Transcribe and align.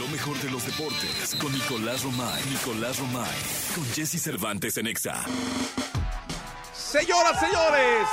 Lo 0.00 0.08
mejor 0.08 0.34
de 0.38 0.50
los 0.50 0.64
deportes 0.64 1.36
con 1.38 1.52
Nicolás 1.52 2.02
Romay. 2.02 2.42
Nicolás 2.46 2.98
Romay. 2.98 3.36
Con 3.74 3.84
Jesse 3.92 4.18
Cervantes 4.18 4.78
en 4.78 4.86
Exa. 4.86 5.22
Señoras, 6.72 7.38
señores, 7.38 8.06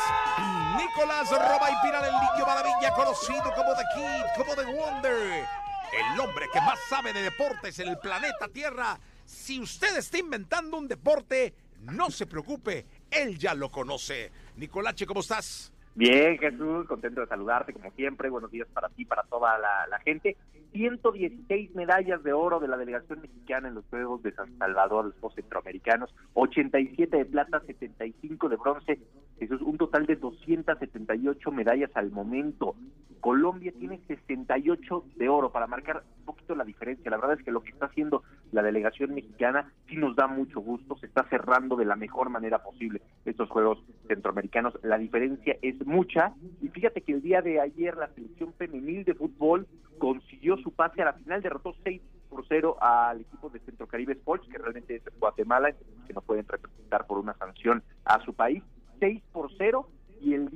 Nicolás 0.78 1.30
Romay 1.32 1.74
Pinar, 1.82 2.04
el 2.04 2.12
niño 2.12 2.46
maravilla, 2.46 2.92
conocido 2.94 3.54
como 3.56 3.74
The 3.74 3.84
Kid, 3.96 4.26
como 4.36 4.54
The 4.54 4.66
Wonder. 4.66 5.46
El 5.94 6.20
hombre 6.20 6.48
que 6.52 6.60
más 6.60 6.78
sabe 6.90 7.14
de 7.14 7.22
deportes 7.22 7.80
en 7.80 7.88
el 7.88 7.98
planeta 8.00 8.50
Tierra. 8.50 9.00
Si 9.26 9.62
usted 9.62 9.96
está 9.96 10.18
inventando 10.18 10.76
un 10.76 10.90
deporte, 10.90 11.54
no 11.84 12.12
se 12.12 12.26
preocupe, 12.26 12.86
él 13.10 13.40
ya 13.40 13.54
lo 13.54 13.72
conoce. 13.72 14.30
Nicolache, 14.58 15.06
¿cómo 15.06 15.22
estás? 15.22 15.72
Bien, 15.98 16.38
Jesús, 16.38 16.86
contento 16.86 17.22
de 17.22 17.28
saludarte 17.28 17.74
como 17.74 17.90
siempre. 17.94 18.30
Buenos 18.30 18.52
días 18.52 18.68
para 18.72 18.88
ti, 18.90 19.04
para 19.04 19.24
toda 19.24 19.58
la, 19.58 19.88
la, 19.90 19.98
gente. 20.02 20.38
116 20.72 21.74
medallas 21.74 22.22
de 22.22 22.34
oro 22.34 22.60
de 22.60 22.68
la 22.68 22.78
delegación 22.78 23.20
mexicana 23.20 23.68
en 23.68 23.74
los 23.74 23.86
Juegos 23.86 24.22
de 24.22 24.32
San 24.34 24.56
Salvador, 24.60 25.06
los 25.06 25.14
Juegos 25.16 25.34
Centroamericanos, 25.34 26.14
87 26.36 27.18
de 27.18 27.26
plata, 27.26 27.62
75 27.66 28.48
de 28.48 28.56
bronce. 28.58 29.00
Es 29.40 29.50
un 29.50 29.80
total 29.80 30.06
de 30.06 30.18
278 30.18 31.52
medallas 31.52 31.90
al 31.96 32.12
momento. 32.12 32.76
Colombia 33.20 33.72
tiene 33.78 34.00
68 34.08 35.06
de 35.16 35.30
oro 35.30 35.52
para 35.52 35.68
marcar 35.68 36.04
un 36.20 36.26
poquito 36.26 36.56
la 36.56 36.64
diferencia. 36.64 37.12
La 37.12 37.18
verdad 37.18 37.38
es 37.40 37.46
que 37.46 37.52
lo 37.52 37.62
que 37.62 37.72
está 37.72 37.88
haciendo 37.88 38.24
la 38.52 38.62
delegación 38.62 39.14
mexicana 39.14 39.72
sí 39.88 39.96
nos 39.96 40.16
da 40.16 40.28
mucho 40.28 40.60
gusto. 40.60 40.98
Se 40.98 41.06
está 41.06 41.28
cerrando 41.30 41.76
de 41.76 41.86
la 41.86 41.96
mejor 41.96 42.30
manera 42.30 42.64
posible 42.64 43.02
estos 43.26 43.50
Juegos 43.50 43.84
Centroamericanos. 44.08 44.78
La 44.84 44.98
diferencia 44.98 45.58
es 45.62 45.86
mucha. 45.86 46.34
Y 46.62 46.70
fíjate 46.70 47.02
que 47.02 47.14
el 47.14 47.22
día 47.22 47.42
de 47.42 47.60
ayer 47.60 47.96
la 47.98 48.10
selección 48.10 48.54
femenil 48.54 49.04
de 49.04 49.14
fútbol 49.14 49.68
consiguió 49.98 50.58
su 50.58 50.72
pase 50.72 51.02
a 51.02 51.06
la 51.06 51.14
final, 51.14 51.42
derrotó 51.42 51.74
6 51.84 52.02
por 52.30 52.46
0 52.48 52.78
al 52.82 53.22
equipo 53.22 53.50
de 53.50 53.60
Centro 53.60 53.88
Caribe 53.88 54.14
Sports, 54.14 54.48
que 54.50 54.58
realmente 54.58 54.96
es 54.96 55.04
Guatemala, 55.20 55.72
que 56.06 56.14
no 56.14 56.22
pueden 56.22 56.48
representar 56.48 57.08
por 57.08 57.18
una 57.18 57.34
sanción 57.36 57.84
a 58.06 58.24
su 58.24 58.34
país. 58.34 58.64
6 59.00 59.22
por 59.32 59.52
0 59.58 59.88
y 59.88 59.94
el 59.94 59.97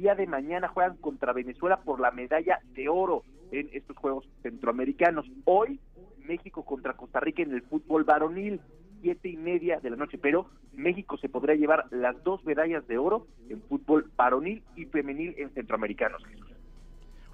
día 0.01 0.15
de 0.15 0.25
mañana 0.25 0.67
juegan 0.67 0.97
contra 0.97 1.31
Venezuela 1.31 1.81
por 1.81 1.99
la 1.99 2.09
medalla 2.09 2.59
de 2.73 2.89
oro 2.89 3.23
en 3.51 3.69
estos 3.71 3.95
Juegos 3.97 4.27
Centroamericanos. 4.41 5.27
Hoy 5.45 5.79
México 6.25 6.65
contra 6.65 6.93
Costa 6.93 7.19
Rica 7.19 7.43
en 7.43 7.53
el 7.53 7.61
fútbol 7.61 8.03
varonil, 8.03 8.59
siete 9.01 9.29
y 9.29 9.37
media 9.37 9.79
de 9.79 9.91
la 9.91 9.97
noche, 9.97 10.17
pero 10.17 10.49
México 10.73 11.17
se 11.17 11.29
podría 11.29 11.55
llevar 11.55 11.85
las 11.91 12.21
dos 12.23 12.43
medallas 12.45 12.87
de 12.87 12.97
oro 12.97 13.27
en 13.47 13.61
fútbol 13.61 14.09
varonil 14.15 14.63
y 14.75 14.85
femenil 14.85 15.35
en 15.37 15.51
centroamericanos. 15.51 16.23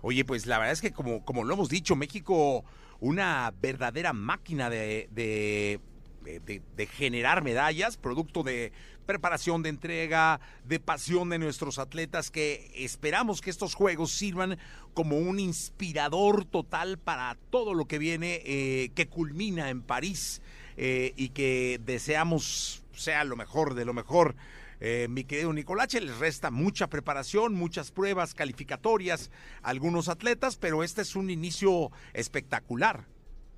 Oye, 0.02 0.26
pues 0.26 0.46
la 0.46 0.58
verdad 0.58 0.74
es 0.74 0.82
que 0.82 0.92
como, 0.92 1.24
como 1.24 1.46
lo 1.46 1.54
hemos 1.54 1.70
dicho, 1.70 1.96
México, 1.96 2.66
una 3.00 3.54
verdadera 3.62 4.12
máquina 4.12 4.70
de, 4.70 5.08
de, 5.12 5.80
de, 6.46 6.88
generar 6.88 7.44
medallas, 7.44 7.98
producto 7.98 8.44
de 8.44 8.72
preparación 9.06 9.64
de 9.64 9.70
entrega, 9.70 10.40
de 10.66 10.80
pasión 10.80 11.30
de 11.30 11.40
nuestros 11.40 11.80
atletas, 11.80 12.30
que 12.30 12.72
esperamos 12.76 13.42
que 13.42 13.50
estos 13.50 13.74
juegos 13.74 14.12
sirvan 14.12 14.58
como 14.94 15.18
un 15.18 15.40
inspirador 15.40 16.46
total 16.46 16.98
para 16.98 17.38
todo 17.50 17.74
lo 17.74 17.86
que 17.86 17.98
viene, 18.00 18.42
eh, 18.46 18.92
que 18.96 19.08
culmina 19.08 19.70
en 19.70 19.82
París 19.82 20.42
eh, 20.76 21.14
y 21.16 21.30
que 21.30 21.80
deseamos 21.84 22.84
sea 22.94 23.24
lo 23.24 23.36
mejor 23.36 23.74
de 23.74 23.86
lo 23.86 23.94
mejor. 23.94 24.36
Eh, 24.80 25.08
mi 25.10 25.24
querido 25.24 25.54
Nicolache, 25.54 26.02
les 26.02 26.18
resta 26.20 26.52
mucha 26.52 26.88
preparación, 26.88 27.54
muchas 27.54 27.92
pruebas 27.92 28.36
calificatorias 28.36 29.32
algunos 29.64 30.08
atletas, 30.08 30.58
pero 30.58 30.84
este 30.84 31.02
es 31.02 31.16
un 31.16 31.30
inicio 31.30 31.92
espectacular 32.14 33.06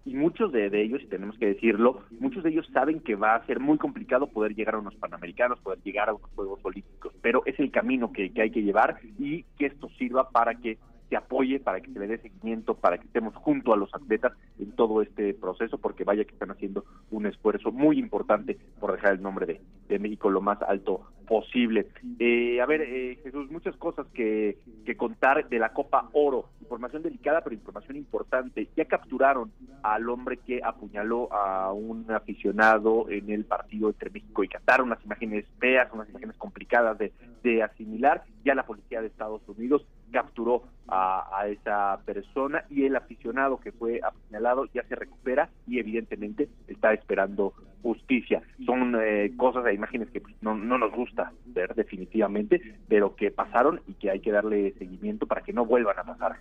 y 0.06 0.16
muchos 0.16 0.52
de, 0.52 0.68
ellos, 0.82 1.02
y 1.02 1.08
tenemos 1.08 1.38
que 1.38 1.48
decirlo, 1.48 2.04
muchos 2.20 2.44
de 2.44 2.50
ellos 2.50 2.68
saben 2.74 3.00
que 3.00 3.16
va 3.16 3.36
a 3.36 3.46
ser 3.46 3.60
muy 3.60 3.78
complicado 3.78 4.28
poder 4.28 4.56
llegar 4.56 4.76
a 4.76 4.80
unos 4.80 4.96
Panamericanos, 4.96 5.60
poder 5.60 5.80
llegar 5.84 6.10
a 6.10 6.14
unos 6.14 6.30
Juegos 6.36 6.60
Olímpicos, 6.64 7.14
pero 7.22 7.44
es 7.46 7.60
el 7.60 7.72
camino 7.72 8.12
que, 8.12 8.32
que 8.32 8.42
hay 8.42 8.52
que 8.52 8.64
llevar 8.64 9.00
y 9.18 9.44
que 9.58 9.68
esto 9.68 9.90
sirva 9.98 10.30
para 10.30 10.56
que 10.56 10.78
se 11.10 11.16
apoye, 11.16 11.60
para 11.60 11.82
que 11.82 11.92
se 11.92 12.00
le 12.00 12.08
dé 12.08 12.20
seguimiento, 12.20 12.76
para 12.76 12.98
que 13.00 13.08
estemos 13.08 13.36
junto 13.36 13.74
a 13.74 13.78
los 13.78 13.94
atletas 13.94 14.34
en 14.60 14.72
todo 14.74 15.02
este 15.02 15.34
proceso, 15.34 15.80
porque 15.80 16.04
vaya 16.04 16.24
que 16.24 16.34
están 16.34 16.52
haciendo 16.52 16.86
un 17.10 17.26
esfuerzo 17.26 17.72
muy 17.72 17.98
importante 17.98 18.58
por 18.80 18.92
dejar 18.92 19.14
el 19.14 19.22
nombre 19.22 19.48
de, 19.48 19.62
de 19.88 20.00
México 20.00 20.30
lo 20.30 20.42
más 20.42 20.62
alto 20.62 21.02
posible. 21.30 21.86
Eh, 22.18 22.60
a 22.60 22.66
ver, 22.66 22.82
eh, 22.82 23.20
Jesús, 23.24 23.52
muchas 23.52 23.76
cosas 23.78 24.08
que, 24.16 24.58
contar 24.98 25.48
de 25.48 25.60
la 25.60 25.72
Copa 25.72 26.10
Oro. 26.14 26.50
Información 26.60 27.04
delicada, 27.04 27.42
pero 27.42 27.56
información 27.56 27.96
importante. 27.96 28.68
Ya 28.76 28.86
capturaron 28.86 29.52
al 29.84 30.10
hombre 30.10 30.38
que 30.38 30.60
apuñaló 30.64 31.32
a 31.32 31.72
un 31.72 32.10
aficionado 32.12 33.08
en 33.10 33.30
el 33.30 33.46
partido 33.46 33.90
entre 33.90 34.10
México 34.10 34.44
y 34.44 34.48
Qatar. 34.48 34.82
Unas 34.82 35.04
imágenes 35.06 35.46
feas, 35.60 35.88
unas 35.94 36.10
imágenes 36.10 36.36
complicadas 36.38 36.98
de, 36.98 37.14
de 37.44 37.62
asimilar. 37.62 38.24
Ya 38.44 38.56
la 38.56 38.66
policía 38.66 39.02
de 39.02 39.08
Estados 39.08 39.48
Unidos 39.48 39.86
capturó 40.12 40.64
a, 40.88 41.46
esa 41.48 42.00
persona 42.06 42.66
y 42.70 42.86
el 42.86 42.96
aficionado 42.96 43.60
que 43.60 43.72
fue 43.72 44.02
apuñalado 44.04 44.66
ya 44.74 44.84
se 44.84 44.96
recupera 44.96 45.50
y 45.68 45.80
evidentemente 45.80 46.50
está 46.68 46.94
esperando 46.94 47.54
justicia. 47.82 48.42
Son 48.66 48.96
eh, 49.02 49.32
cosas 49.38 49.66
e 49.66 49.74
imágenes 49.74 50.10
que 50.10 50.22
no, 50.42 50.56
no 50.56 50.78
nos 50.78 50.92
gusta 50.92 51.32
ver 51.46 51.74
definitivamente, 51.76 52.62
pero 52.88 53.16
que 53.16 53.32
pasaron 53.32 53.82
y 53.88 53.94
que 53.94 54.12
hay 54.12 54.20
que 54.20 54.32
darle 54.32 54.74
seguimiento 54.78 55.28
para 55.28 55.42
que 55.42 55.54
no 55.54 55.66
vuelvan 55.66 55.98
a 56.00 56.04
pasar. 56.04 56.38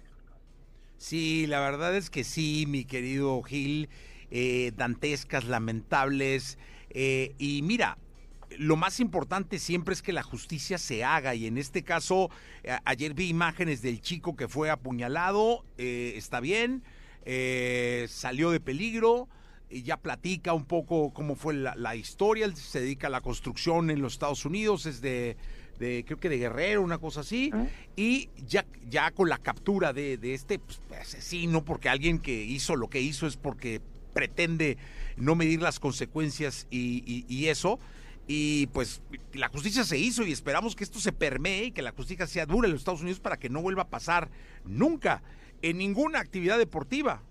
Sí, 0.96 1.46
la 1.46 1.60
verdad 1.60 1.96
es 1.96 2.10
que 2.10 2.24
sí, 2.24 2.64
mi 2.66 2.84
querido 2.84 3.40
Gil, 3.42 3.88
eh, 4.30 4.72
dantescas, 4.76 5.44
lamentables. 5.44 6.58
Eh, 6.90 7.34
y 7.38 7.62
mira, 7.62 7.98
lo 8.56 8.76
más 8.76 9.00
importante 9.00 9.58
siempre 9.58 9.94
es 9.94 10.02
que 10.02 10.12
la 10.12 10.22
justicia 10.22 10.78
se 10.78 11.04
haga 11.04 11.34
y 11.34 11.46
en 11.46 11.58
este 11.58 11.82
caso 11.82 12.30
a 12.68 12.80
ayer 12.84 13.14
vi 13.14 13.28
imágenes 13.28 13.82
del 13.82 14.00
chico 14.00 14.36
que 14.36 14.48
fue 14.48 14.70
apuñalado, 14.70 15.64
eh, 15.76 16.14
está 16.16 16.40
bien, 16.40 16.82
eh, 17.24 18.06
salió 18.08 18.50
de 18.50 18.60
peligro 18.60 19.28
ya 19.70 19.96
platica 19.98 20.52
un 20.54 20.64
poco 20.64 21.12
cómo 21.12 21.34
fue 21.34 21.54
la, 21.54 21.74
la, 21.74 21.94
historia, 21.96 22.44
él 22.46 22.56
se 22.56 22.80
dedica 22.80 23.08
a 23.08 23.10
la 23.10 23.20
construcción 23.20 23.90
en 23.90 24.00
los 24.00 24.14
Estados 24.14 24.44
Unidos, 24.44 24.86
es 24.86 25.00
de, 25.00 25.36
de 25.78 26.04
creo 26.06 26.18
que 26.18 26.28
de 26.28 26.38
Guerrero, 26.38 26.82
una 26.82 26.98
cosa 26.98 27.20
así, 27.20 27.50
¿Eh? 27.54 27.68
y 27.96 28.30
ya, 28.46 28.64
ya 28.88 29.10
con 29.10 29.28
la 29.28 29.38
captura 29.38 29.92
de, 29.92 30.16
de 30.16 30.34
este 30.34 30.58
pues, 30.58 30.80
asesino, 31.00 31.64
porque 31.64 31.88
alguien 31.88 32.18
que 32.18 32.42
hizo 32.42 32.76
lo 32.76 32.88
que 32.88 33.00
hizo 33.00 33.26
es 33.26 33.36
porque 33.36 33.80
pretende 34.14 34.78
no 35.16 35.34
medir 35.34 35.60
las 35.62 35.80
consecuencias 35.80 36.66
y, 36.70 37.02
y, 37.06 37.24
y 37.28 37.48
eso, 37.48 37.78
y 38.26 38.66
pues 38.68 39.02
la 39.32 39.48
justicia 39.48 39.84
se 39.84 39.98
hizo 39.98 40.24
y 40.24 40.32
esperamos 40.32 40.76
que 40.76 40.84
esto 40.84 41.00
se 41.00 41.12
permee 41.12 41.64
y 41.64 41.72
que 41.72 41.82
la 41.82 41.92
justicia 41.92 42.26
sea 42.26 42.46
dura 42.46 42.66
en 42.66 42.72
los 42.72 42.82
Estados 42.82 43.00
Unidos 43.00 43.20
para 43.20 43.38
que 43.38 43.48
no 43.48 43.62
vuelva 43.62 43.82
a 43.82 43.88
pasar 43.88 44.30
nunca 44.64 45.22
en 45.62 45.78
ninguna 45.78 46.20
actividad 46.20 46.58
deportiva. 46.58 47.22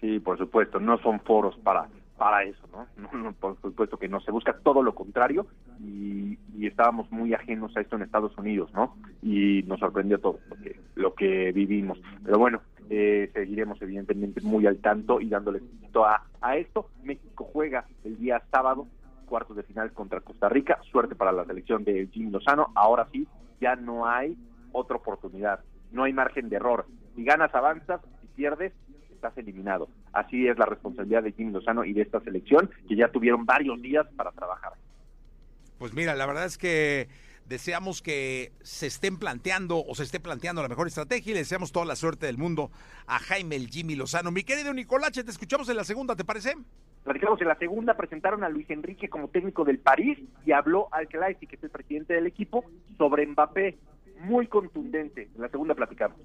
Sí, 0.00 0.18
por 0.20 0.38
supuesto, 0.38 0.80
no 0.80 0.98
son 0.98 1.20
foros 1.20 1.56
para 1.58 1.88
para 2.20 2.44
eso, 2.44 2.68
¿no? 2.70 3.32
Por 3.40 3.58
supuesto 3.62 3.96
que 3.96 4.06
no, 4.06 4.20
se 4.20 4.30
busca 4.30 4.52
todo 4.62 4.82
lo 4.82 4.94
contrario 4.94 5.46
y, 5.80 6.38
y, 6.54 6.66
estábamos 6.66 7.10
muy 7.10 7.32
ajenos 7.32 7.74
a 7.74 7.80
esto 7.80 7.96
en 7.96 8.02
Estados 8.02 8.36
Unidos, 8.36 8.70
¿no? 8.74 8.94
Y 9.22 9.62
nos 9.62 9.80
sorprendió 9.80 10.18
todo 10.18 10.38
lo 10.50 10.56
que, 10.56 10.80
lo 10.96 11.14
que 11.14 11.50
vivimos. 11.52 11.98
Pero 12.22 12.38
bueno, 12.38 12.60
eh, 12.90 13.30
seguiremos 13.32 13.80
evidentemente 13.80 14.42
muy 14.42 14.66
al 14.66 14.76
tanto 14.80 15.18
y 15.18 15.30
dándole 15.30 15.62
a, 15.94 16.22
a 16.42 16.56
esto. 16.58 16.90
México 17.02 17.48
juega 17.50 17.86
el 18.04 18.18
día 18.18 18.42
sábado 18.50 18.86
cuartos 19.24 19.56
de 19.56 19.62
final 19.62 19.90
contra 19.92 20.20
Costa 20.20 20.50
Rica. 20.50 20.78
Suerte 20.90 21.14
para 21.14 21.32
la 21.32 21.46
selección 21.46 21.84
de 21.84 22.06
Jimmy 22.08 22.32
Lozano. 22.32 22.66
Ahora 22.74 23.08
sí, 23.12 23.26
ya 23.62 23.76
no 23.76 24.06
hay 24.06 24.36
otra 24.72 24.96
oportunidad. 24.96 25.60
No 25.90 26.02
hay 26.04 26.12
margen 26.12 26.50
de 26.50 26.56
error. 26.56 26.84
Si 27.16 27.24
ganas, 27.24 27.54
avanzas. 27.54 28.02
Si 28.20 28.26
pierdes, 28.36 28.74
estás 29.20 29.36
eliminado. 29.36 29.88
Así 30.14 30.48
es 30.48 30.58
la 30.58 30.64
responsabilidad 30.64 31.22
de 31.22 31.32
Jimmy 31.32 31.52
Lozano 31.52 31.84
y 31.84 31.92
de 31.92 32.02
esta 32.02 32.20
selección, 32.20 32.70
que 32.88 32.96
ya 32.96 33.08
tuvieron 33.08 33.44
varios 33.44 33.80
días 33.82 34.06
para 34.16 34.32
trabajar. 34.32 34.72
Pues 35.78 35.92
mira, 35.92 36.14
la 36.14 36.24
verdad 36.24 36.46
es 36.46 36.56
que 36.56 37.08
deseamos 37.46 38.00
que 38.00 38.52
se 38.62 38.86
estén 38.86 39.18
planteando 39.18 39.84
o 39.84 39.94
se 39.94 40.04
esté 40.04 40.20
planteando 40.20 40.62
la 40.62 40.68
mejor 40.68 40.86
estrategia 40.86 41.30
y 41.30 41.34
le 41.34 41.40
deseamos 41.40 41.70
toda 41.70 41.84
la 41.84 41.96
suerte 41.96 42.26
del 42.26 42.38
mundo 42.38 42.70
a 43.06 43.18
Jaime 43.18 43.56
el 43.56 43.68
Jimmy 43.68 43.94
Lozano. 43.94 44.30
Mi 44.30 44.42
querido 44.42 44.72
Nicolache, 44.72 45.22
te 45.22 45.30
escuchamos 45.30 45.68
en 45.68 45.76
la 45.76 45.84
segunda, 45.84 46.16
¿te 46.16 46.24
parece? 46.24 46.54
Platicamos 47.04 47.40
en 47.42 47.48
la 47.48 47.58
segunda, 47.58 47.96
presentaron 47.96 48.42
a 48.42 48.48
Luis 48.48 48.70
Enrique 48.70 49.08
como 49.08 49.28
técnico 49.28 49.64
del 49.64 49.78
París 49.78 50.18
y 50.46 50.52
habló 50.52 50.88
al 50.92 51.08
Claesi, 51.08 51.46
que 51.46 51.56
es 51.56 51.62
el 51.62 51.70
presidente 51.70 52.14
del 52.14 52.26
equipo, 52.26 52.64
sobre 52.96 53.26
Mbappé. 53.26 53.76
Muy 54.20 54.46
contundente. 54.46 55.28
En 55.34 55.42
la 55.42 55.48
segunda 55.48 55.74
platicamos. 55.74 56.18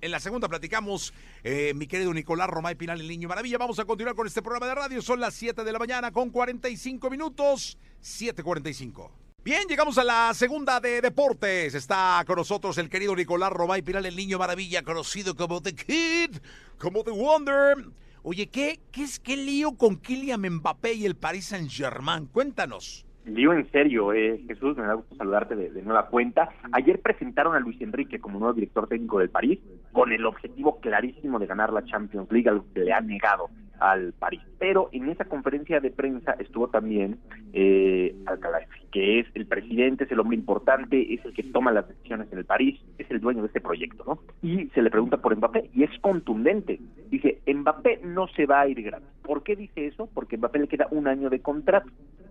En 0.00 0.12
la 0.12 0.20
segunda 0.20 0.48
platicamos, 0.48 1.12
eh, 1.42 1.72
mi 1.74 1.88
querido 1.88 2.14
Nicolás 2.14 2.48
Romay 2.48 2.76
Pinal, 2.76 3.00
el 3.00 3.08
Niño 3.08 3.28
Maravilla. 3.28 3.58
Vamos 3.58 3.80
a 3.80 3.84
continuar 3.84 4.14
con 4.14 4.28
este 4.28 4.42
programa 4.42 4.68
de 4.68 4.74
radio. 4.76 5.02
Son 5.02 5.18
las 5.18 5.34
7 5.34 5.64
de 5.64 5.72
la 5.72 5.78
mañana 5.80 6.12
con 6.12 6.30
45 6.30 7.10
minutos. 7.10 7.76
7.45. 8.00 9.10
Bien, 9.42 9.66
llegamos 9.68 9.98
a 9.98 10.04
la 10.04 10.32
segunda 10.34 10.78
de 10.78 11.00
deportes. 11.00 11.74
Está 11.74 12.22
con 12.28 12.36
nosotros 12.36 12.78
el 12.78 12.88
querido 12.88 13.16
Nicolás 13.16 13.50
Romay 13.50 13.82
Pinal, 13.82 14.06
el 14.06 14.14
Niño 14.14 14.38
Maravilla, 14.38 14.84
conocido 14.84 15.34
como 15.34 15.60
The 15.60 15.74
Kid, 15.74 16.36
como 16.78 17.02
The 17.02 17.10
Wonder. 17.10 17.76
Oye, 18.22 18.46
¿qué, 18.46 18.78
qué, 18.92 19.02
es, 19.02 19.18
¿qué 19.18 19.36
lío 19.36 19.76
con 19.76 19.96
Kylian 19.96 20.42
Mbappé 20.42 20.92
y 20.92 21.06
el 21.06 21.16
Paris 21.16 21.46
Saint-Germain? 21.46 22.26
Cuéntanos. 22.26 23.07
Lío 23.28 23.52
en 23.52 23.70
serio, 23.70 24.12
eh, 24.12 24.42
Jesús, 24.46 24.76
me 24.76 24.84
da 24.84 24.94
gusto 24.94 25.14
saludarte 25.16 25.54
de, 25.54 25.82
nueva 25.82 26.06
cuenta. 26.06 26.48
Ayer 26.72 27.00
presentaron 27.00 27.54
a 27.54 27.60
Luis 27.60 27.80
Enrique 27.80 28.18
como 28.18 28.38
nuevo 28.38 28.54
director 28.54 28.88
técnico 28.88 29.18
del 29.18 29.30
París 29.30 29.58
con 29.92 30.12
el 30.12 30.24
objetivo 30.24 30.80
clarísimo 30.80 31.38
de 31.38 31.46
ganar 31.46 31.72
la 31.72 31.84
Champions 31.84 32.30
League, 32.32 32.48
algo 32.48 32.64
que 32.72 32.80
le 32.80 32.92
ha 32.92 33.00
negado 33.00 33.50
al 33.80 34.12
París. 34.12 34.40
Pero 34.58 34.88
en 34.92 35.08
esa 35.08 35.24
conferencia 35.26 35.80
de 35.80 35.90
prensa 35.90 36.32
estuvo 36.38 36.68
también 36.68 37.18
eh, 37.52 38.14
Alcalá, 38.26 38.60
que 38.90 39.20
es 39.20 39.26
el 39.34 39.46
presidente, 39.46 40.04
es 40.04 40.10
el 40.10 40.20
hombre 40.20 40.36
importante, 40.36 41.14
es 41.14 41.24
el 41.24 41.32
que 41.32 41.44
toma 41.44 41.70
las 41.70 41.86
decisiones 41.86 42.30
en 42.32 42.38
el 42.38 42.44
París, 42.44 42.80
es 42.98 43.10
el 43.10 43.20
dueño 43.20 43.42
de 43.42 43.48
este 43.48 43.60
proyecto, 43.60 44.04
¿no? 44.04 44.18
Y 44.42 44.68
se 44.70 44.82
le 44.82 44.90
pregunta 44.90 45.18
por 45.18 45.36
Mbappé 45.36 45.70
y 45.74 45.84
es 45.84 45.90
contundente. 46.00 46.80
Dice, 47.10 47.40
Mbappé 47.46 48.00
no 48.04 48.26
se 48.28 48.46
va 48.46 48.60
a 48.60 48.68
ir 48.68 48.82
gratis. 48.82 49.08
¿Por 49.22 49.42
qué 49.42 49.54
dice 49.56 49.86
eso? 49.86 50.08
Porque 50.12 50.36
Mbappé 50.36 50.58
le 50.58 50.68
queda 50.68 50.88
un 50.90 51.06
año 51.06 51.30
de 51.30 51.40
contrato. 51.40 51.88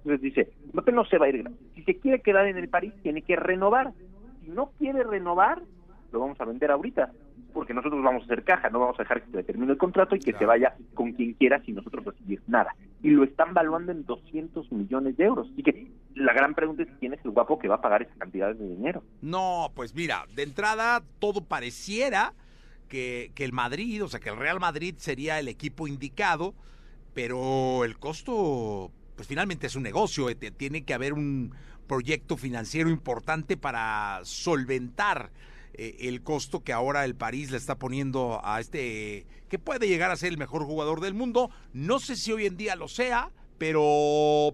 Entonces 0.07 0.21
dice, 0.21 0.53
Mbappé 0.71 0.91
no 0.93 1.05
se 1.05 1.17
va 1.17 1.25
a 1.25 1.29
ir 1.29 1.39
gratis. 1.39 1.59
Si 1.75 1.83
se 1.83 1.97
quiere 1.99 2.21
quedar 2.21 2.47
en 2.47 2.57
el 2.57 2.69
París, 2.69 2.93
tiene 3.03 3.23
que 3.23 3.35
renovar. 3.35 3.91
Si 4.41 4.49
no 4.49 4.71
quiere 4.77 5.03
renovar, 5.03 5.61
lo 6.13 6.19
vamos 6.21 6.39
a 6.39 6.45
vender 6.45 6.71
ahorita 6.71 7.11
porque 7.53 7.73
nosotros 7.73 8.03
vamos 8.03 8.21
a 8.21 8.25
hacer 8.25 8.43
caja, 8.43 8.69
no 8.69 8.79
vamos 8.79 8.99
a 8.99 9.01
dejar 9.01 9.23
que 9.23 9.31
se 9.31 9.43
termine 9.43 9.71
el 9.71 9.79
contrato 9.79 10.15
y 10.15 10.19
que 10.19 10.33
se 10.33 10.45
vaya 10.45 10.75
con 10.93 11.13
quien 11.13 11.33
quiera 11.33 11.59
sin 11.63 11.73
nosotros 11.73 12.05
recibir 12.05 12.39
nada. 12.45 12.75
Y 13.01 13.09
lo 13.09 13.23
están 13.23 13.55
valuando 13.55 13.91
en 13.91 14.05
200 14.05 14.71
millones 14.71 15.17
de 15.17 15.25
euros. 15.25 15.49
Así 15.51 15.63
que 15.63 15.87
la 16.13 16.33
gran 16.33 16.53
pregunta 16.53 16.83
es 16.83 16.89
quién 16.99 17.15
es 17.15 17.25
el 17.25 17.31
guapo 17.31 17.57
que 17.57 17.67
va 17.67 17.75
a 17.75 17.81
pagar 17.81 18.03
esa 18.03 18.13
cantidad 18.13 18.53
de 18.53 18.67
dinero. 18.67 19.01
No, 19.23 19.71
pues 19.75 19.95
mira, 19.95 20.25
de 20.35 20.43
entrada 20.43 21.01
todo 21.17 21.41
pareciera 21.45 22.33
que, 22.87 23.31
que 23.33 23.43
el 23.43 23.53
Madrid, 23.53 24.03
o 24.03 24.07
sea, 24.07 24.19
que 24.19 24.29
el 24.29 24.37
Real 24.37 24.59
Madrid 24.59 24.93
sería 24.97 25.39
el 25.39 25.47
equipo 25.47 25.87
indicado, 25.87 26.53
pero 27.15 27.83
el 27.83 27.97
costo, 27.97 28.91
pues 29.17 29.27
finalmente 29.27 29.65
es 29.67 29.75
un 29.75 29.83
negocio, 29.83 30.29
eh, 30.29 30.35
tiene 30.35 30.85
que 30.85 30.93
haber 30.93 31.11
un 31.11 31.53
proyecto 31.87 32.37
financiero 32.37 32.89
importante 32.89 33.57
para 33.57 34.21
solventar 34.23 35.31
eh, 35.73 35.97
el 36.01 36.21
costo 36.21 36.63
que 36.63 36.71
ahora 36.71 37.03
el 37.03 37.15
París 37.15 37.49
le 37.49 37.57
está 37.57 37.79
poniendo 37.79 38.39
a 38.43 38.59
este, 38.59 39.25
que 39.49 39.57
puede 39.57 39.87
llegar 39.87 40.11
a 40.11 40.17
ser 40.17 40.29
el 40.29 40.37
mejor 40.37 40.63
jugador 40.65 41.01
del 41.01 41.15
mundo. 41.15 41.49
No 41.73 41.99
sé 41.99 42.15
si 42.15 42.31
hoy 42.31 42.45
en 42.45 42.57
día 42.57 42.75
lo 42.75 42.87
sea, 42.87 43.31
pero 43.57 44.53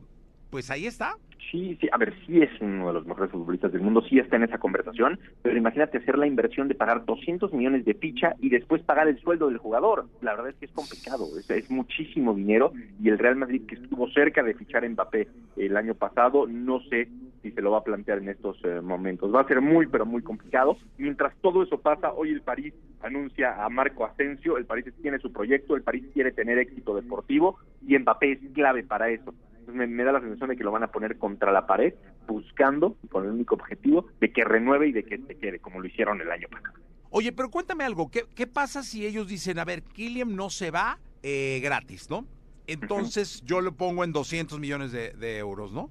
pues 0.50 0.69
ahí 0.69 0.88
está. 0.88 1.18
Sí, 1.51 1.77
sí, 1.79 1.87
a 1.91 1.97
ver, 1.97 2.13
sí 2.25 2.41
es 2.41 2.49
uno 2.61 2.87
de 2.87 2.93
los 2.93 3.05
mejores 3.05 3.31
futbolistas 3.31 3.71
del 3.71 3.81
mundo, 3.81 4.01
sí 4.01 4.19
está 4.19 4.37
en 4.37 4.43
esa 4.43 4.57
conversación, 4.57 5.19
pero 5.41 5.57
imagínate 5.57 5.97
hacer 5.97 6.17
la 6.17 6.27
inversión 6.27 6.67
de 6.67 6.75
pagar 6.75 7.05
200 7.05 7.53
millones 7.53 7.85
de 7.85 7.93
ficha 7.93 8.35
y 8.39 8.49
después 8.49 8.81
pagar 8.83 9.07
el 9.07 9.19
sueldo 9.19 9.47
del 9.47 9.57
jugador. 9.57 10.07
La 10.21 10.31
verdad 10.31 10.49
es 10.49 10.55
que 10.55 10.65
es 10.65 10.71
complicado, 10.71 11.27
es, 11.37 11.69
muchísimo 11.69 12.33
dinero 12.33 12.73
y 13.01 13.09
el 13.09 13.19
Real 13.19 13.35
Madrid 13.35 13.63
que 13.67 13.75
estuvo 13.75 14.09
cerca 14.09 14.43
de 14.43 14.53
fichar 14.53 14.83
a 14.83 14.89
Mbappé 14.89 15.27
el 15.57 15.77
año 15.77 15.95
pasado, 15.95 16.47
no 16.47 16.81
sé 16.81 17.07
si 17.41 17.51
se 17.51 17.61
lo 17.61 17.71
va 17.71 17.79
a 17.79 17.83
plantear 17.83 18.19
en 18.19 18.29
estos 18.29 18.57
eh, 18.63 18.79
momentos. 18.81 19.33
Va 19.33 19.41
a 19.41 19.47
ser 19.47 19.61
muy, 19.61 19.87
pero 19.87 20.05
muy 20.05 20.21
complicado. 20.21 20.77
Mientras 20.97 21.35
todo 21.41 21.63
eso 21.63 21.79
pasa, 21.81 22.13
hoy 22.13 22.29
el 22.29 22.41
París 22.41 22.73
anuncia 23.01 23.63
a 23.63 23.69
Marco 23.69 24.05
Asensio, 24.05 24.57
el 24.57 24.65
París 24.65 24.85
tiene 25.01 25.19
su 25.19 25.31
proyecto, 25.31 25.75
el 25.75 25.83
París 25.83 26.05
quiere 26.13 26.31
tener 26.31 26.57
éxito 26.57 26.95
deportivo 26.95 27.59
y 27.85 27.97
Mbappé 27.97 28.31
es 28.31 28.39
clave 28.53 28.83
para 28.83 29.09
eso. 29.09 29.33
Me, 29.68 29.88
me, 29.88 30.04
da 30.04 30.12
la 30.12 30.19
sensación 30.19 30.50
de 30.50 30.57
que 30.57 30.63
lo 30.63 30.71
van 30.71 30.83
a 30.83 30.92
poner 30.92 31.18
contra 31.18 31.51
la 31.51 31.65
pared, 31.65 31.94
buscando, 32.27 32.98
con 33.10 33.25
el 33.25 33.31
único 33.31 33.56
objetivo, 33.56 34.07
de 34.19 34.31
que 34.31 34.44
renueve 34.44 34.88
y 34.88 34.92
de 34.92 35.04
que 35.04 35.18
se 35.19 35.36
quede, 35.36 35.60
como 35.60 35.80
lo 35.80 35.88
hicieron 35.88 36.21
el 36.21 36.31
año 36.31 36.48
pasado. 36.50 36.74
Oye, 37.10 37.31
pero 37.31 37.50
cuéntame 37.50 37.83
algo, 37.83 38.10
¿qué, 38.10 38.25
qué 38.36 38.48
pasa 38.48 38.81
si 38.81 39.06
ellos 39.06 39.27
dicen, 39.27 39.60
a 39.60 39.65
ver, 39.65 39.83
Kylian 39.83 40.36
no 40.36 40.50
se 40.50 40.71
va 40.71 41.00
eh, 41.21 41.60
gratis, 41.62 42.10
¿no? 42.10 42.25
Entonces 42.65 43.44
yo 43.45 43.62
lo 43.62 43.74
pongo 43.74 44.04
en 44.04 44.12
200 44.13 44.60
millones 44.60 44.92
de, 44.92 45.12
de 45.12 45.38
euros, 45.38 45.74
¿no? 45.74 45.89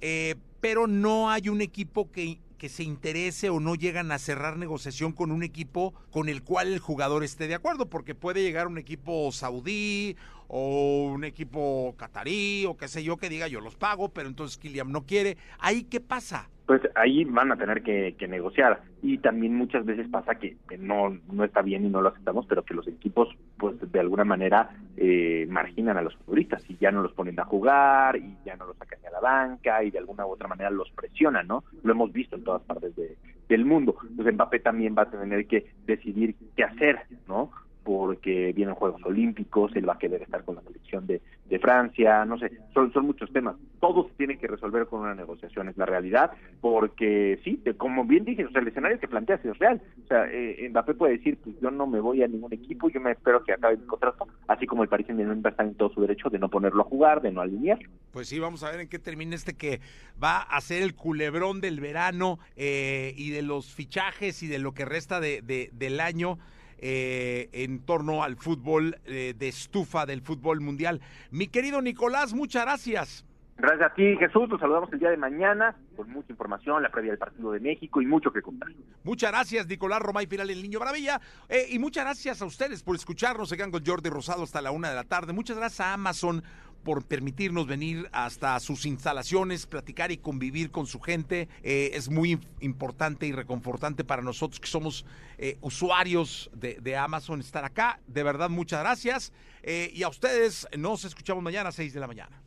Eh, 0.00 0.34
pero 0.60 0.86
no 0.86 1.30
hay 1.30 1.48
un 1.48 1.60
equipo 1.60 2.10
que, 2.10 2.38
que 2.62 2.68
se 2.68 2.84
interese 2.84 3.50
o 3.50 3.58
no 3.58 3.74
llegan 3.74 4.12
a 4.12 4.20
cerrar 4.20 4.56
negociación 4.56 5.10
con 5.10 5.32
un 5.32 5.42
equipo 5.42 5.94
con 6.12 6.28
el 6.28 6.44
cual 6.44 6.72
el 6.72 6.78
jugador 6.78 7.24
esté 7.24 7.48
de 7.48 7.56
acuerdo, 7.56 7.90
porque 7.90 8.14
puede 8.14 8.40
llegar 8.40 8.68
un 8.68 8.78
equipo 8.78 9.32
saudí 9.32 10.16
o 10.46 11.10
un 11.12 11.24
equipo 11.24 11.96
catarí 11.98 12.64
o 12.66 12.76
qué 12.76 12.86
sé 12.86 13.02
yo 13.02 13.16
que 13.16 13.28
diga 13.28 13.48
yo 13.48 13.60
los 13.60 13.74
pago, 13.74 14.10
pero 14.10 14.28
entonces 14.28 14.58
Kylian 14.58 14.92
no 14.92 15.04
quiere. 15.04 15.36
¿Ahí 15.58 15.82
qué 15.82 15.98
pasa? 15.98 16.50
pues 16.66 16.80
ahí 16.94 17.24
van 17.24 17.50
a 17.52 17.56
tener 17.56 17.82
que, 17.82 18.14
negociar 18.28 18.80
y 19.02 19.18
también 19.18 19.54
muchas 19.54 19.84
veces 19.84 20.08
pasa 20.08 20.36
que, 20.36 20.56
no 20.78 21.18
no 21.30 21.44
está 21.44 21.60
bien 21.60 21.84
y 21.84 21.88
no 21.88 22.00
lo 22.00 22.08
aceptamos 22.10 22.46
pero 22.46 22.64
que 22.64 22.72
los 22.72 22.86
equipos 22.86 23.28
pues 23.62 23.92
de 23.92 24.00
alguna 24.00 24.24
manera 24.24 24.70
eh, 24.96 25.46
marginan 25.48 25.96
a 25.96 26.02
los 26.02 26.16
futbolistas 26.16 26.68
y 26.68 26.76
ya 26.78 26.90
no 26.90 27.00
los 27.00 27.12
ponen 27.12 27.38
a 27.38 27.44
jugar 27.44 28.16
y 28.16 28.36
ya 28.44 28.56
no 28.56 28.66
los 28.66 28.76
sacan 28.76 28.98
a 29.06 29.10
la 29.12 29.20
banca 29.20 29.84
y 29.84 29.92
de 29.92 29.98
alguna 29.98 30.26
u 30.26 30.30
otra 30.30 30.48
manera 30.48 30.68
los 30.68 30.90
presionan 30.90 31.46
no 31.46 31.62
lo 31.84 31.92
hemos 31.92 32.12
visto 32.12 32.34
en 32.34 32.42
todas 32.42 32.62
partes 32.62 32.96
de, 32.96 33.16
del 33.48 33.64
mundo. 33.64 33.94
Entonces 34.02 34.34
Mbappé 34.34 34.58
también 34.58 34.96
va 34.98 35.02
a 35.02 35.10
tener 35.10 35.46
que 35.46 35.70
decidir 35.86 36.34
qué 36.56 36.64
hacer 36.64 37.02
no 37.28 37.52
porque 37.98 38.52
vienen 38.54 38.74
Juegos 38.74 39.04
Olímpicos, 39.04 39.74
él 39.76 39.88
va 39.88 39.94
a 39.94 39.98
querer 39.98 40.22
estar 40.22 40.44
con 40.44 40.56
la 40.56 40.62
selección 40.62 41.06
de, 41.06 41.20
Francia, 41.60 42.24
no 42.24 42.38
sé, 42.38 42.50
son, 42.72 42.90
son 42.94 43.04
muchos 43.04 43.30
temas. 43.30 43.56
Todo 43.78 44.08
se 44.08 44.14
tiene 44.14 44.38
que 44.38 44.46
resolver 44.46 44.86
con 44.86 45.00
una 45.00 45.14
negociación, 45.14 45.68
es 45.68 45.76
la 45.76 45.84
realidad, 45.84 46.30
porque 46.62 47.38
sí, 47.44 47.62
como 47.76 48.06
bien 48.06 48.24
dije, 48.24 48.46
o 48.46 48.50
sea, 48.50 48.62
el 48.62 48.68
escenario 48.68 48.98
que 48.98 49.06
planteas 49.06 49.44
es 49.44 49.58
real. 49.58 49.80
O 50.02 50.06
sea, 50.08 50.24
eh, 50.32 50.66
Mbappé 50.70 50.94
puede 50.94 51.18
decir, 51.18 51.36
pues 51.44 51.54
yo 51.60 51.70
no 51.70 51.86
me 51.86 52.00
voy 52.00 52.22
a 52.22 52.26
ningún 52.26 52.54
equipo, 52.54 52.88
yo 52.88 53.02
me 53.02 53.12
espero 53.12 53.44
que 53.44 53.52
acabe 53.52 53.76
mi 53.76 53.84
contrato, 53.84 54.26
así 54.48 54.66
como 54.66 54.82
el 54.82 54.88
Paris 54.88 55.06
Saint-Germain 55.08 55.46
estar 55.46 55.66
en 55.66 55.74
todo 55.74 55.92
su 55.92 56.00
derecho 56.00 56.30
de 56.30 56.38
no 56.38 56.48
ponerlo 56.48 56.80
a 56.80 56.86
jugar, 56.86 57.20
de 57.20 57.30
no 57.30 57.42
alinear. 57.42 57.78
Pues 58.12 58.28
sí, 58.28 58.38
vamos 58.38 58.64
a 58.64 58.70
ver 58.70 58.80
en 58.80 58.88
qué 58.88 58.98
termina 58.98 59.34
este 59.34 59.52
que 59.52 59.80
va 60.22 60.38
a 60.40 60.58
ser 60.62 60.82
el 60.82 60.94
culebrón 60.94 61.60
del 61.60 61.80
verano 61.80 62.38
eh, 62.56 63.12
y 63.18 63.30
de 63.30 63.42
los 63.42 63.74
fichajes 63.74 64.42
y 64.42 64.48
de 64.48 64.58
lo 64.58 64.72
que 64.72 64.86
resta 64.86 65.20
de 65.20 65.42
del 65.42 66.00
año. 66.00 66.38
Eh, 66.84 67.48
en 67.52 67.78
torno 67.86 68.24
al 68.24 68.34
fútbol 68.34 68.98
eh, 69.04 69.34
de 69.38 69.46
estufa 69.46 70.04
del 70.04 70.20
fútbol 70.20 70.60
mundial. 70.60 71.00
Mi 71.30 71.46
querido 71.46 71.80
Nicolás, 71.80 72.34
muchas 72.34 72.64
gracias. 72.64 73.24
Gracias 73.56 73.92
a 73.92 73.94
ti, 73.94 74.16
Jesús. 74.16 74.48
Nos 74.48 74.58
saludamos 74.58 74.92
el 74.92 74.98
día 74.98 75.10
de 75.10 75.16
mañana 75.16 75.76
con 75.94 76.10
mucha 76.10 76.32
información, 76.32 76.82
la 76.82 76.90
previa 76.90 77.12
del 77.12 77.18
partido 77.18 77.52
de 77.52 77.60
México 77.60 78.02
y 78.02 78.06
mucho 78.06 78.32
que 78.32 78.42
contar. 78.42 78.68
Muchas 79.04 79.30
gracias, 79.30 79.68
Nicolás 79.68 80.00
Romay 80.00 80.26
Final, 80.26 80.50
el 80.50 80.60
Niño 80.60 80.80
Maravilla. 80.80 81.20
Eh, 81.48 81.66
y 81.70 81.78
muchas 81.78 82.04
gracias 82.04 82.42
a 82.42 82.46
ustedes 82.46 82.82
por 82.82 82.96
escucharnos. 82.96 83.48
Se 83.48 83.56
quedan 83.56 83.70
con 83.70 83.86
Jordi 83.86 84.10
Rosado 84.10 84.42
hasta 84.42 84.60
la 84.60 84.72
una 84.72 84.88
de 84.88 84.96
la 84.96 85.04
tarde. 85.04 85.32
Muchas 85.32 85.56
gracias 85.56 85.86
a 85.86 85.92
Amazon 85.92 86.42
por 86.82 87.04
permitirnos 87.04 87.66
venir 87.66 88.08
hasta 88.12 88.58
sus 88.60 88.86
instalaciones, 88.86 89.66
platicar 89.66 90.10
y 90.12 90.18
convivir 90.18 90.70
con 90.70 90.86
su 90.86 91.00
gente. 91.00 91.48
Eh, 91.62 91.90
es 91.94 92.08
muy 92.08 92.40
importante 92.60 93.26
y 93.26 93.32
reconfortante 93.32 94.04
para 94.04 94.22
nosotros 94.22 94.60
que 94.60 94.68
somos 94.68 95.04
eh, 95.38 95.58
usuarios 95.60 96.50
de, 96.54 96.96
Amazon 96.96 97.40
estar 97.40 97.64
acá. 97.64 98.00
De 98.06 98.22
verdad, 98.22 98.50
muchas 98.50 98.80
gracias. 98.80 99.32
Eh, 99.62 99.90
y 99.94 100.02
a 100.02 100.08
ustedes 100.08 100.66
nos 100.76 101.04
escuchamos 101.04 101.42
mañana 101.42 101.70
a 101.70 101.72
6 101.72 101.92
de 101.92 102.00
la 102.00 102.06
mañana. 102.06 102.42